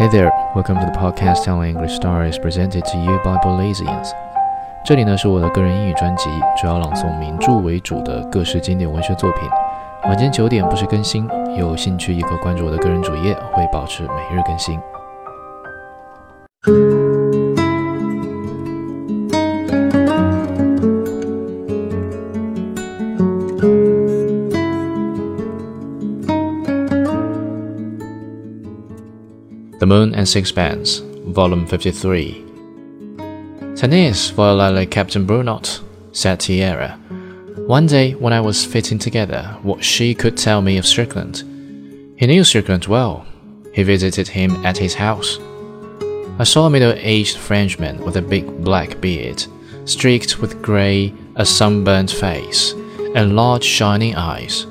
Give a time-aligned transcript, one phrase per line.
[0.00, 4.12] Hey there, welcome to the podcast telling English stories presented to you by Belizeans。
[4.82, 9.42] 这里呢是我的个人英语专辑，主要朗诵名著为主的各式经典文学作品。
[10.04, 14.80] 晚间九点不时更新，有兴趣也可关注我的个人主页，会保持每日更新。
[29.90, 30.98] Moon and Sixpence,
[31.34, 32.44] Volume 53.
[33.74, 35.80] Tenez, voila Captain Brunot,
[36.12, 36.96] said Tiare.
[37.66, 41.38] One day, when I was fitting together what she could tell me of Strickland,
[42.16, 43.26] he knew Strickland well.
[43.74, 45.40] He visited him at his house.
[46.38, 49.44] I saw a middle aged Frenchman with a big black beard,
[49.86, 52.74] streaked with grey, a sunburnt face,
[53.16, 54.68] and large shining eyes.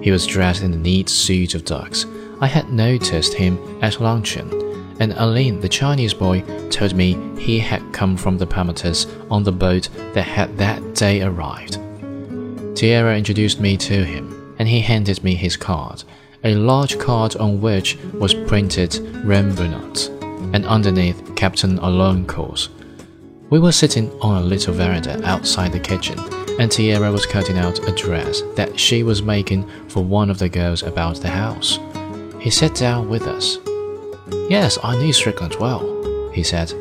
[0.00, 2.06] He was dressed in a neat suit of ducks
[2.40, 4.48] I had noticed him at luncheon,
[5.00, 9.52] and Aline, the Chinese boy, told me he had come from the Paumotus on the
[9.52, 11.78] boat that had that day arrived.
[12.74, 16.04] Tiare introduced me to him, and he handed me his card,
[16.44, 18.94] a large card on which was printed
[19.24, 20.08] Rene Brunot,
[20.54, 22.68] and underneath Captain au Long Cours.
[23.50, 26.18] We were sitting on a little veranda outside the kitchen,
[26.60, 30.48] and Tiare was cutting out a dress that she was making for one of the
[30.48, 31.80] girls about the house.
[32.40, 33.58] He sat down with us.
[34.48, 36.72] Yes, I knew Strickland well, he said.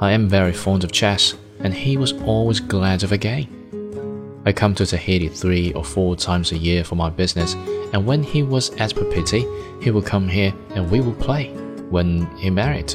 [0.00, 4.42] I am very fond of chess, and he was always glad of a game.
[4.44, 7.54] I come to Tahiti three or four times a year for my business,
[7.92, 9.46] and when he was at Papeete,
[9.82, 11.52] he would come here and we would play.
[11.90, 12.94] When he married,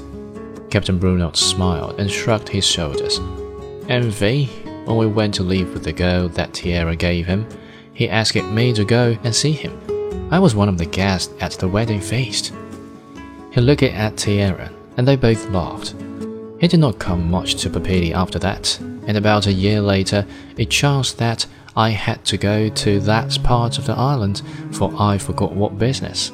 [0.70, 3.20] Captain Brunot smiled and shrugged his shoulders.
[3.88, 4.45] V,
[4.86, 7.48] when we went to live with the girl that Tiare gave him,
[7.94, 9.78] he asked me to go and see him.
[10.31, 12.54] I was one of the guests at the wedding feast.
[13.52, 15.94] He looked at Tiare, and they both laughed.
[16.59, 20.26] He did not come much to Papeete after that, and about a year later,
[20.58, 21.45] it chanced that
[21.76, 24.42] I had to go to that part of the island,
[24.72, 26.32] for I forgot what business.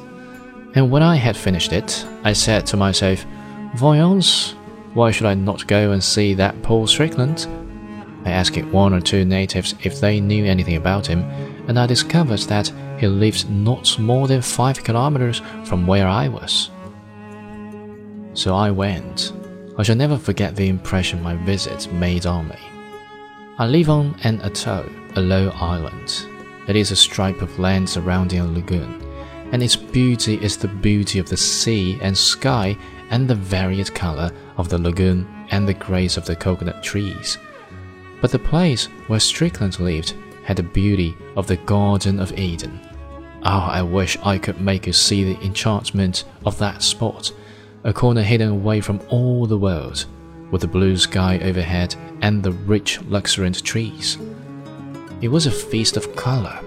[0.74, 3.24] And when I had finished it, I said to myself,
[3.74, 4.54] Voyons,
[4.94, 7.46] why should I not go and see that Paul Strickland?
[8.24, 11.20] I asked one or two natives if they knew anything about him,
[11.68, 16.70] and I discovered that he lived not more than five kilometers from where I was.
[18.34, 19.32] So I went.
[19.76, 22.58] I shall never forget the impression my visit made on me.
[23.58, 24.86] I live on an atoll,
[25.16, 26.26] a low island.
[26.68, 29.02] It is a stripe of land surrounding a lagoon,
[29.52, 32.76] and its beauty is the beauty of the sea and sky
[33.10, 37.38] and the varied color of the lagoon and the grace of the coconut trees.
[38.20, 42.80] But the place where Strickland lived had the beauty of the Garden of Eden.
[43.44, 47.32] Oh, I wish I could make you see the enchantment of that spot,
[47.84, 50.06] a corner hidden away from all the world,
[50.50, 54.18] with the blue sky overhead and the rich, luxuriant trees.
[55.20, 56.58] It was a feast of color,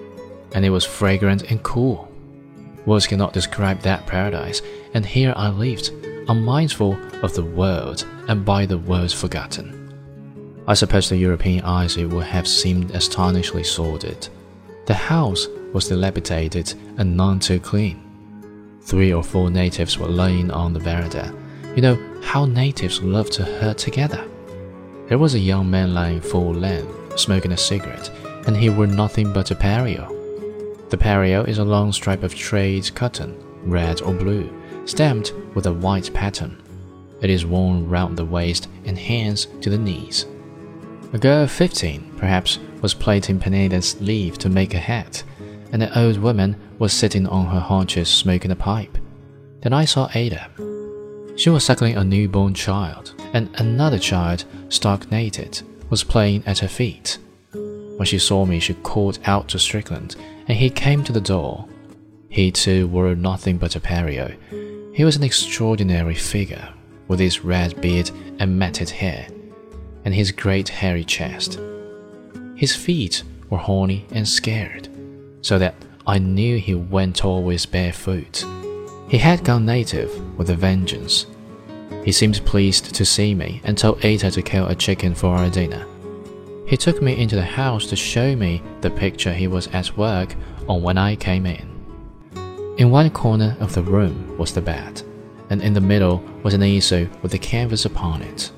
[0.53, 2.11] and it was fragrant and cool.
[2.85, 4.61] Words cannot describe that paradise,
[4.93, 5.91] and here I lived,
[6.27, 9.77] unmindful of the world and by the world forgotten.
[10.67, 14.29] I suppose to European eyes it would have seemed astonishingly sordid.
[14.91, 18.03] The house was dilapidated and none too clean.
[18.81, 21.33] Three or four natives were lying on the veranda.
[21.77, 24.27] You know how natives love to herd together.
[25.07, 28.11] There was a young man lying full length, smoking a cigarette,
[28.47, 30.09] and he wore nothing but a pareo.
[30.89, 34.53] The pareo is a long stripe of trade cotton, red or blue,
[34.83, 36.61] stamped with a white pattern.
[37.21, 40.25] It is worn round the waist and hands to the knees.
[41.13, 45.23] A girl of fifteen, perhaps, was plaiting pandanus leaf to make a hat,
[45.71, 48.97] and an old woman was sitting on her haunches smoking a pipe.
[49.61, 50.49] Then I saw Ata.
[51.37, 56.67] She was suckling a newborn child, and another child, stark naked, was playing at her
[56.67, 57.17] feet.
[57.51, 60.15] When she saw me, she called out to Strickland,
[60.47, 61.67] and he came to the door.
[62.29, 64.35] He too wore nothing but a pareo.
[64.95, 66.69] He was an extraordinary figure,
[67.07, 69.27] with his red beard and matted hair
[70.05, 71.59] and his great hairy chest.
[72.61, 74.87] His feet were horny and scared,
[75.41, 75.73] so that
[76.05, 78.45] I knew he went always barefoot.
[79.09, 81.25] He had gone native with a vengeance.
[82.05, 85.49] He seemed pleased to see me and told Ata to kill a chicken for our
[85.49, 85.87] dinner.
[86.67, 90.35] He took me into the house to show me the picture he was at work
[90.69, 91.67] on when I came in.
[92.77, 95.01] In one corner of the room was the bed,
[95.49, 98.51] and in the middle was an easel with a canvas upon it.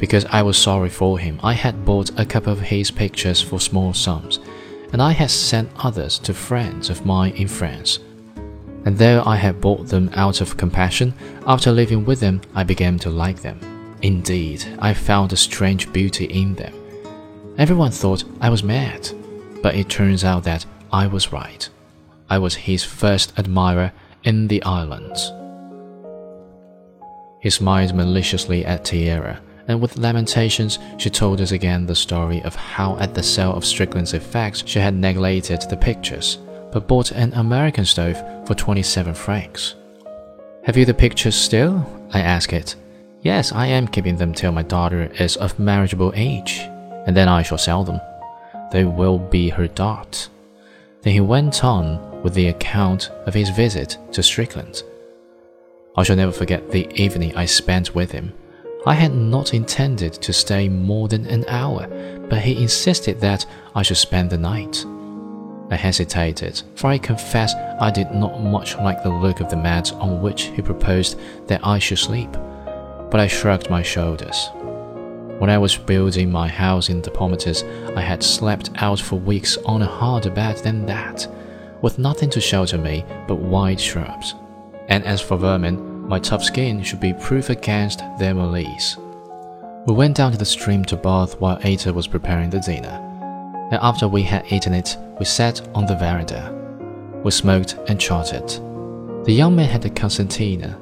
[0.00, 3.60] Because I was sorry for him, I had bought a couple of his pictures for
[3.60, 4.40] small sums,
[4.92, 8.00] and I had sent others to friends of mine in France.
[8.86, 11.12] and though I had bought them out of compassion,
[11.46, 13.60] after living with them I began to like them.
[14.00, 16.72] Indeed, I found a strange beauty in them.
[17.58, 19.10] Everyone thought I was mad,
[19.62, 21.68] but it turns out that I was right.
[22.30, 23.92] I was his first admirer
[24.24, 25.30] in the islands.
[27.42, 32.54] He smiled maliciously at Tiare, and with lamentations she told us again the story of
[32.54, 36.38] how at the sale of Strickland's effects she had neglected the pictures,
[36.72, 39.76] but bought an American stove for 27 francs.
[40.64, 41.86] Have you the pictures still?
[42.12, 42.74] I asked it.
[43.22, 46.58] Yes, I am keeping them till my daughter is of marriageable age,
[47.06, 48.00] and then I shall sell them.
[48.72, 50.28] They will be her dot.
[51.02, 54.82] Then he went on with the account of his visit to Strickland.
[55.96, 58.32] I shall never forget the evening I spent with him.
[58.86, 61.86] I had not intended to stay more than an hour,
[62.30, 63.44] but he insisted that
[63.74, 64.86] I should spend the night.
[65.70, 69.92] I hesitated, for I confess I did not much like the look of the mat
[69.92, 72.32] on which he proposed that I should sleep,
[73.10, 74.48] but I shrugged my shoulders.
[75.38, 77.62] When I was building my house in the Paumotus,
[77.96, 81.26] I had slept out for weeks on a harder bed than that,
[81.82, 84.34] with nothing to shelter me but wide shrubs.
[84.88, 88.96] And as for vermin, my tough skin should be proof against their malice.
[89.86, 92.98] We went down to the stream to bath while Ata was preparing the dinner.
[93.70, 96.52] And after we had eaten it, we sat on the veranda.
[97.22, 98.48] We smoked and chatted.
[99.24, 100.80] The young man had a concertina,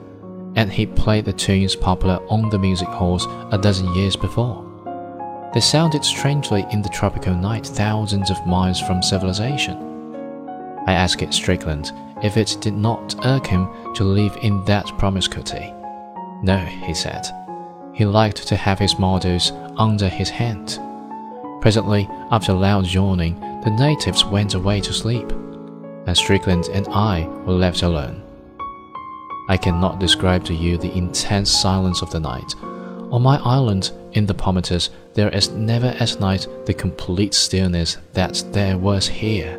[0.57, 4.65] and he played the tunes popular on the music halls a dozen years before.
[5.53, 9.77] They sounded strangely in the tropical night thousands of miles from civilization.
[10.87, 11.93] I asked Strickland
[12.23, 15.73] if it did not irk him to live in that promiscuity.
[16.43, 17.27] No, he said.
[17.95, 20.79] He liked to have his models under his hand.
[21.61, 25.31] Presently, after loud yawning, the natives went away to sleep,
[26.07, 28.23] and Strickland and I were left alone.
[29.49, 32.55] I cannot describe to you the intense silence of the night.
[33.11, 38.45] On my island in the Paumotus, there is never at night the complete stillness that
[38.53, 39.59] there was here.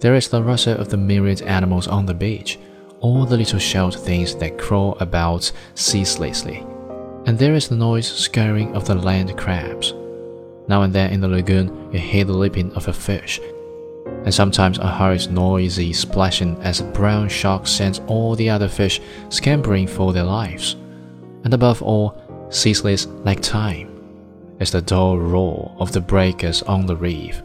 [0.00, 2.58] There is the rustle of the myriad animals on the beach,
[3.00, 6.64] all the little shelled things that crawl about ceaselessly,
[7.26, 9.92] and there is the noise scurrying of the land crabs.
[10.68, 13.40] Now and then in the lagoon, you hear the leaping of a fish,
[14.24, 19.02] and sometimes a hurried, noisy splashing as a brown shark sends all the other fish
[19.28, 20.76] scampering for their lives.
[21.44, 22.16] And above all,
[22.48, 23.88] ceaseless like time,
[24.60, 27.42] is the dull roar of the breakers on the reef.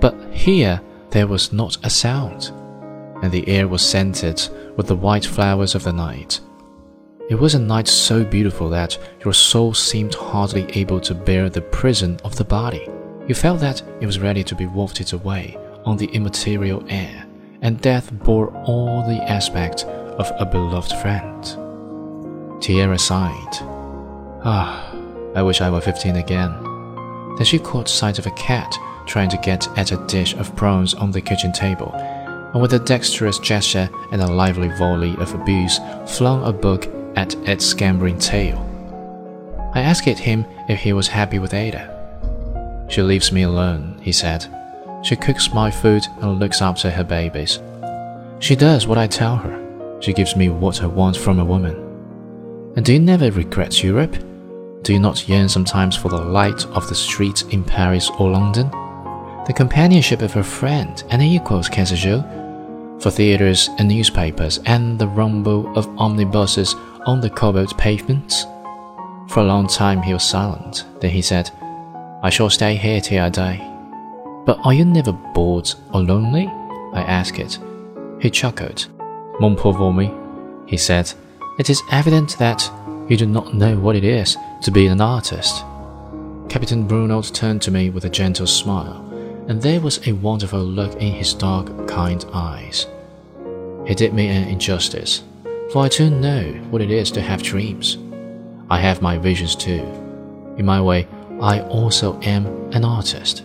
[0.00, 0.82] But here,
[1.14, 2.50] there was not a sound,
[3.22, 6.40] and the air was scented with the white flowers of the night.
[7.30, 11.62] It was a night so beautiful that your soul seemed hardly able to bear the
[11.62, 12.88] prison of the body.
[13.28, 17.24] You felt that it was ready to be wafted away on the immaterial air,
[17.62, 21.44] and death bore all the aspect of a beloved friend.
[22.60, 23.54] Tiare sighed.
[24.44, 24.92] Ah,
[25.36, 26.52] I wish I were fifteen again.
[27.36, 28.76] Then she caught sight of a cat
[29.06, 32.78] trying to get at a dish of prawns on the kitchen table, and with a
[32.78, 38.58] dexterous gesture and a lively volley of abuse, flung a book at its scampering tail.
[39.74, 42.86] I asked him if he was happy with Ata.
[42.88, 44.46] She leaves me alone, he said.
[45.02, 47.58] She cooks my food and looks after her babies.
[48.38, 49.98] She does what I tell her.
[50.00, 51.74] She gives me what I want from a woman.
[52.76, 54.16] And do you never regret Europe?
[54.82, 58.70] Do you not yearn sometimes for the light of the streets in Paris or London?
[59.46, 62.22] The companionship of her friend and equals Cassagel,
[63.00, 66.74] for theaters and newspapers, and the rumble of omnibuses
[67.06, 68.46] on the cobbled pavements.
[69.28, 70.86] For a long time he was silent.
[71.00, 71.50] Then he said,
[72.22, 73.70] I shall stay here till I die.
[74.46, 76.46] But are you never bored or lonely?
[76.94, 77.58] I asked it.
[78.20, 78.88] He chuckled.
[79.40, 80.10] Mon pauvre ami,
[80.66, 81.12] he said,
[81.58, 82.70] it is evident that
[83.08, 85.64] you do not know what it is to be an artist.
[86.48, 89.03] Captain Brunot turned to me with a gentle smile
[89.48, 92.86] and there was a wonderful look in his dark, kind eyes.
[93.86, 95.22] He did me an injustice,
[95.70, 97.98] for I too know what it is to have dreams.
[98.70, 99.84] I have my visions too.
[100.56, 101.06] In my way,
[101.40, 103.42] I also am an artist.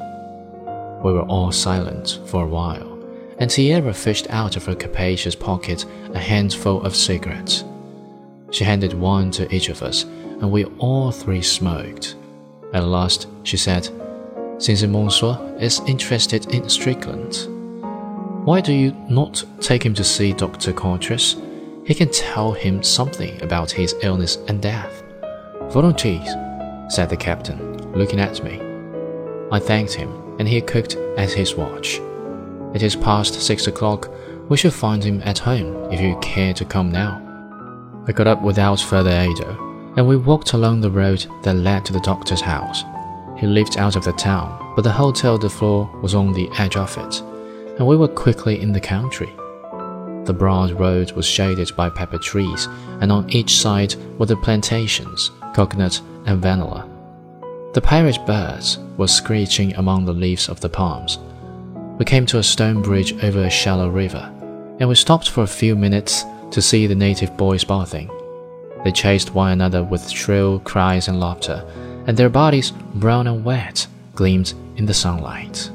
[1.03, 2.97] We were all silent for a while,
[3.39, 7.63] and Tiare fished out of her capacious pocket a handful of cigarettes.
[8.51, 12.15] She handed one to each of us, and we all three smoked.
[12.73, 13.89] At last, she said,
[14.59, 17.47] since Monsieur is interested in Strickland.
[18.45, 20.73] Why do you not take him to see Dr.
[20.73, 21.37] Coutras?
[21.85, 25.01] He can tell him something about his illness and death.
[25.71, 26.29] Volontiers,
[26.89, 28.59] said the captain, looking at me.
[29.51, 31.99] I thanked him, and he cooked at his watch.
[32.73, 34.11] It is past six o'clock.
[34.49, 37.25] We should find him at home if you care to come now.
[38.07, 41.93] I got up without further ado, and we walked along the road that led to
[41.93, 42.83] the doctor's house.
[43.39, 46.75] He lived out of the town, but the Hotel de Flore was on the edge
[46.75, 47.21] of it,
[47.77, 49.29] and we were quickly in the country.
[50.25, 52.67] The broad road was shaded by pepper trees,
[52.99, 56.87] and on each side were the plantations, coconut and vanilla.
[57.73, 61.17] The parrot birds were screeching among the leaves of the palms.
[61.97, 64.29] We came to a stone bridge over a shallow river,
[64.79, 68.09] and we stopped for a few minutes to see the native boys bathing.
[68.83, 71.65] They chased one another with shrill cries and laughter,
[72.07, 75.71] and their bodies, brown and wet, gleamed in the sunlight.